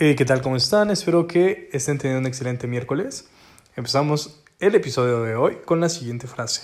[0.00, 0.42] Eh, ¿Qué tal?
[0.42, 0.92] ¿Cómo están?
[0.92, 3.28] Espero que estén teniendo un excelente miércoles.
[3.74, 6.62] Empezamos el episodio de hoy con la siguiente frase.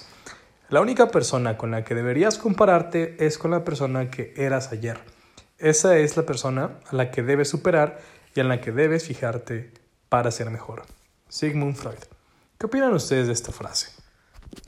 [0.68, 5.00] La única persona con la que deberías compararte es con la persona que eras ayer.
[5.58, 7.98] Esa es la persona a la que debes superar
[8.36, 9.72] y en la que debes fijarte
[10.08, 10.84] para ser mejor.
[11.28, 12.04] Sigmund Freud.
[12.56, 13.88] ¿Qué opinan ustedes de esta frase?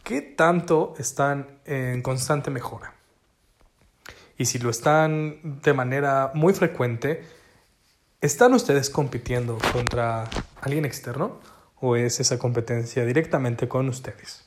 [0.02, 2.94] ¿Qué tanto están en constante mejora?
[4.36, 7.35] Y si lo están de manera muy frecuente,
[8.26, 10.28] ¿Están ustedes compitiendo contra
[10.60, 11.38] alguien externo
[11.76, 14.42] o es esa competencia directamente con ustedes?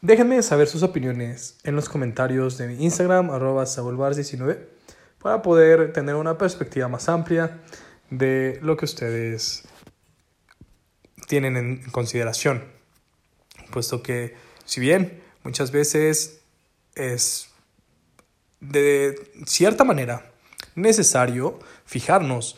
[0.00, 4.66] Déjenme saber sus opiniones en los comentarios de mi Instagram, arroba 19
[5.18, 7.60] para poder tener una perspectiva más amplia
[8.08, 9.64] de lo que ustedes
[11.26, 12.64] tienen en consideración.
[13.70, 16.40] Puesto que, si bien muchas veces
[16.94, 17.50] es
[18.60, 20.30] de cierta manera
[20.74, 21.58] necesario
[21.90, 22.56] fijarnos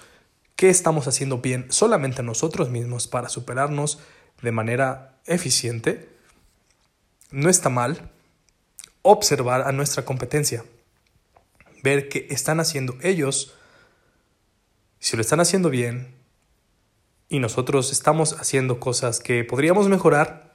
[0.57, 3.99] qué estamos haciendo bien solamente nosotros mismos para superarnos
[4.43, 6.11] de manera eficiente.
[7.31, 8.11] No está mal
[9.01, 10.67] observar a nuestra competencia,
[11.83, 13.55] ver qué están haciendo ellos,
[15.01, 16.15] si lo están haciendo bien
[17.31, 20.53] y nosotros estamos haciendo cosas que podríamos mejorar,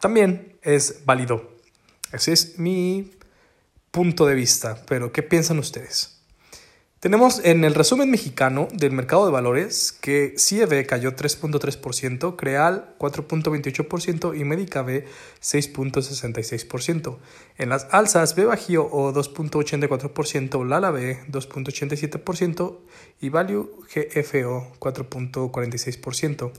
[0.00, 1.58] también es válido.
[2.10, 3.12] Ese es mi
[3.90, 6.21] punto de vista, pero ¿qué piensan ustedes?
[7.02, 14.38] Tenemos en el resumen mexicano del mercado de valores que CIEB cayó 3.3%, Creal 4.28%
[14.38, 14.44] y
[14.84, 15.06] B
[15.40, 17.18] 6.66%.
[17.58, 22.78] En las alzas, B Bajío o 2.84%, Lala B 2.87%
[23.20, 26.52] y Value GFO 4.46%.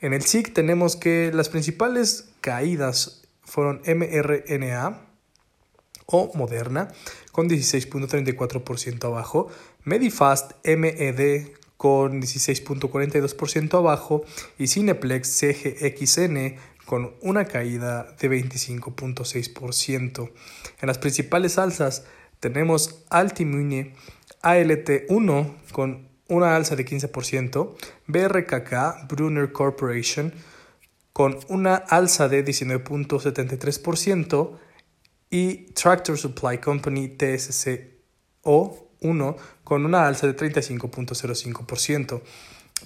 [0.00, 5.11] En el SIC tenemos que las principales caídas fueron MRNA
[6.06, 6.88] o Moderna
[7.32, 9.50] con 16.34% abajo,
[9.84, 14.24] Medifast MED con 16.42% abajo.
[14.56, 20.30] Y Cineplex CGXN con una caída de 25.6%.
[20.80, 22.04] En las principales alzas
[22.38, 23.94] tenemos Altimune
[24.42, 27.74] ALT1 con una alza de 15%,
[28.06, 30.32] BRKK Brunner Corporation
[31.12, 34.58] con una alza de 19.73%,
[35.32, 42.22] y Tractor Supply Company TSCO 1 con una alza de 35.05%.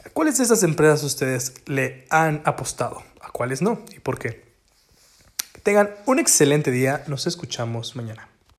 [0.05, 3.03] ¿A cuáles de estas empresas ustedes le han apostado?
[3.21, 3.85] ¿A cuáles no?
[3.95, 4.45] ¿Y por qué?
[5.65, 7.03] Tengan un excelente día.
[7.09, 8.29] Nos escuchamos mañana.